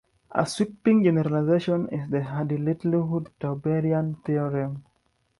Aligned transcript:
A 0.31 0.47
sweeping 0.47 1.03
generalization 1.03 1.87
is 1.89 2.09
the 2.09 2.23
Hardy-Littlewood 2.23 3.29
tauberian 3.39 4.15
theorem. 4.25 4.83